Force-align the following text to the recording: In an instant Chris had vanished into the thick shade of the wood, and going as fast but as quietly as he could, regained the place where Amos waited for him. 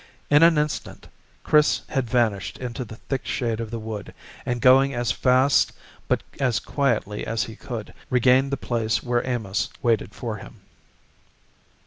In 0.31 0.41
an 0.41 0.57
instant 0.57 1.09
Chris 1.43 1.83
had 1.89 2.09
vanished 2.09 2.57
into 2.57 2.83
the 2.83 2.95
thick 2.95 3.23
shade 3.23 3.59
of 3.59 3.69
the 3.69 3.77
wood, 3.77 4.15
and 4.47 4.59
going 4.59 4.95
as 4.95 5.11
fast 5.11 5.73
but 6.07 6.23
as 6.39 6.59
quietly 6.59 7.23
as 7.23 7.43
he 7.43 7.55
could, 7.55 7.93
regained 8.09 8.49
the 8.51 8.57
place 8.57 9.03
where 9.03 9.21
Amos 9.23 9.69
waited 9.83 10.15
for 10.15 10.37
him. 10.37 10.61